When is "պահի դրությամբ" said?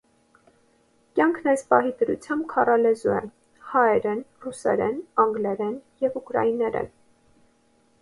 1.73-2.47